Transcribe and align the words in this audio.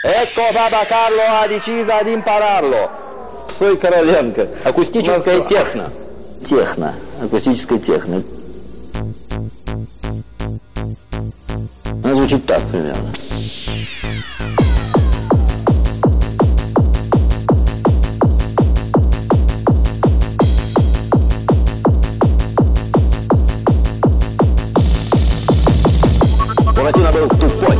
Ecco 0.00 0.42
Papa 0.52 0.86
Carlo 0.86 1.22
ha 1.22 1.46
deciso 1.48 1.92
di 2.04 2.12
impararlo. 2.12 2.88
Псой 3.48 3.76
Короленко. 3.76 4.48
Акустическая 4.62 5.40
техно. 5.40 5.90
Техно. 6.44 6.94
Акустическая 7.20 7.78
техно. 7.78 8.22
Она 12.04 12.14
звучит 12.14 12.46
так 12.46 12.62
примерно. 12.70 13.12
Буратино 26.76 27.10
был 27.10 27.28
тупой. 27.30 27.77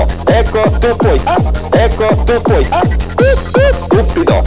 cupido, 0.00 0.06
ecco 0.26 0.62
tu 0.78 0.96
puoi, 0.96 1.20
ah, 1.24 1.36
ecco 1.72 2.06
tu 2.24 2.42
puoi, 2.42 2.66
ah, 2.70 2.80
cupido, 3.88 4.42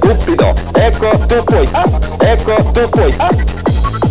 cupido, 0.00 0.54
ecco 0.74 1.08
tu 1.26 1.44
puoi, 1.44 1.68
ah, 1.72 1.84
ecco 2.20 2.54
tu 2.72 2.88
puoi, 2.90 3.14
ah. 3.18 3.28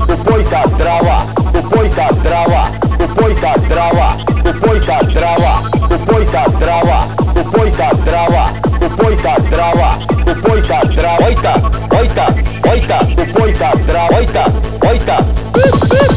Pupoita 0.05 0.61
trava, 0.77 1.25
pupoita 1.51 2.07
trava, 2.21 2.69
pupoita 2.97 3.53
trava, 3.67 4.15
pupoita 4.43 4.97
trava, 5.13 5.57
pupoita 5.97 6.53
trava, 6.59 7.05
pupoita 7.33 7.93
trava, 8.09 8.55
pupoita 8.79 9.35
trava, 9.49 9.97
pupoita 10.25 10.79
trava, 10.95 11.25
oita, 11.25 11.53
oita, 11.91 12.25
oita, 12.69 12.97
pupoita 13.15 13.71
trava, 13.85 14.15
oita, 14.15 14.43
oita, 14.87 15.15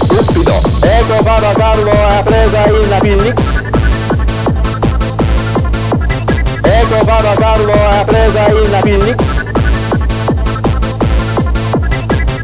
cupido, 0.09 0.53
ecco 0.83 1.23
vado 1.23 1.47
a 1.47 1.55
Carlo 1.55 1.91
a 1.91 2.23
presa 2.23 2.69
in 2.69 2.91
la 2.91 2.99
pinnic. 3.01 3.68
Papa 7.09 7.35
Carlo 7.39 7.73
ha 7.73 8.05
presa 8.05 8.49
il 8.49 8.79
picnic. 8.83 9.21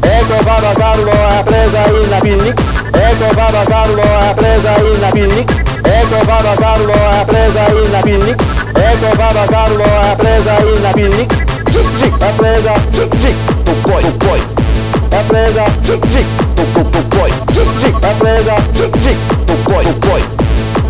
Ecco 0.01 0.43
Papa 0.43 0.73
Carlo 0.75 1.11
ha 1.11 1.43
presa 1.43 1.85
il 1.85 2.17
picnic. 2.19 2.59
Ecco 2.91 3.27
Papa 3.35 3.63
Carlo 3.67 4.01
ha 4.01 4.33
presa 4.33 4.75
il 4.77 5.07
picnic. 5.11 5.51
Ecco 5.83 6.25
Papa 6.25 6.55
Carlo 6.57 6.93
ha 6.93 7.25
presa 7.25 7.67
il 7.67 7.99
picnic. 8.01 8.41
Ecco 8.73 9.15
Papa 9.15 9.45
Carlo 9.45 9.83
ha 9.83 10.15
presa 10.15 10.57
il 10.57 10.89
picnic. 10.95 11.31
Zic 11.69 11.87
zic, 11.99 12.13
ha 12.23 12.31
presa 12.35 12.73
zic 12.91 13.15
zic. 13.21 13.35
Tu 13.65 13.81
puoi, 13.81 14.01
tu 14.01 14.17
puoi. 14.17 14.41
Ha 15.11 15.21
presa 15.27 15.63
zic 15.83 16.03
zic. 16.09 16.25
Tu 16.55 16.63
tu 16.73 16.89
tu 16.89 17.07
puoi. 17.09 17.31
Zic 17.53 17.69
zic, 17.81 18.03
ha 18.03 18.13
presa 18.17 18.55
zic 18.73 18.97
zic. 19.03 19.17
Tu 19.45 19.53
puoi, 19.61 19.83
tu 19.85 19.99
puoi. 19.99 20.21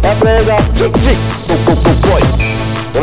Ha 0.04 0.14
presa 0.20 0.56
zic 0.74 0.98
zic. 0.98 1.18
Tu 1.48 1.64
tu 1.66 1.82
tu 1.82 2.00
puoi. 2.00 2.25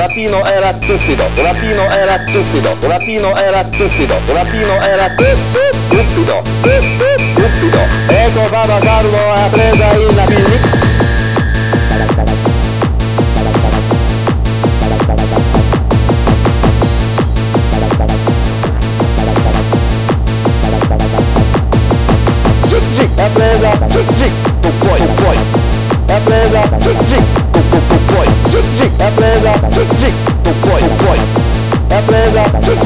Latino 0.02 0.44
era 0.44 0.72
stupido, 0.72 1.22
Latino 1.44 1.88
era 1.92 2.18
stupido, 2.18 2.76
Latino 2.88 3.36
era 3.36 3.62
stupido, 3.62 4.16
Latino 4.34 4.82
era 4.82 5.08
stupido, 5.08 6.42
stupido. 6.42 7.78
Ecco 8.08 8.40
Papa 8.50 8.80
Carlo 8.80 9.32
ha 9.32 9.48
presa 9.48 9.92
il 9.92 10.10
zic, 22.96 23.20
ha 23.20 23.28
presa 23.32 23.70
zic 23.88 24.06
zic, 24.16 24.32
tu 24.62 24.68
puoi, 24.80 24.98
tu 24.98 25.14
puoi. 25.22 25.36
Ha 26.08 26.18
presa 26.24 26.62
zic 26.80 26.96
zic, 27.06 27.41
chick 29.82 29.98
chick, 29.98 30.14
oh 30.46 30.54
boy, 30.62 30.80
oh 30.80 30.96
boy. 31.02 31.18
Empresa 31.96 32.44
chick 32.62 32.81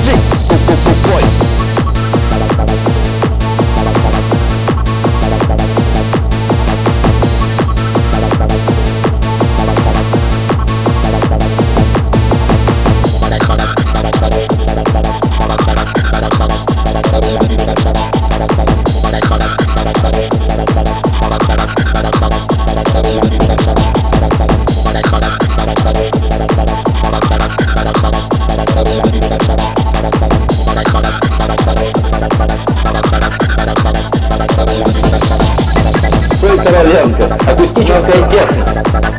готическая 37.97 38.29
техно. 38.29 38.65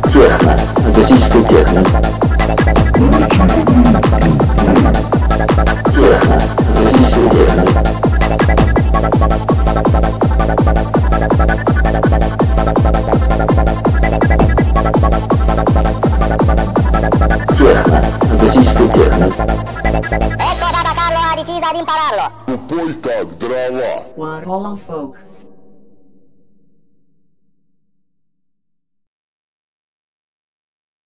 Техно. 0.08 0.56
Готическая 0.94 1.44
техно. 1.44 1.84
Техно. 5.90 6.38
Готическая 6.84 7.28
техно. 7.30 7.64
Техно. 17.54 18.02
Готическая 18.40 18.88
техно. 18.88 19.24
Ecco 20.38 20.68
da 20.72 20.92
parlo 20.94 21.20
a 21.20 21.34
decisa 21.36 21.72
di 21.72 21.78
impararlo. 21.78 22.26
What 24.16 24.46
all 24.46 24.76
folks. 24.76 25.57